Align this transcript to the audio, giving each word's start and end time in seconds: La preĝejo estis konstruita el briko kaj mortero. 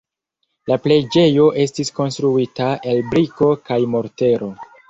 La 0.71 0.77
preĝejo 0.85 1.43
estis 1.65 1.93
konstruita 2.01 2.73
el 2.95 3.05
briko 3.13 3.55
kaj 3.69 3.81
mortero. 3.95 4.53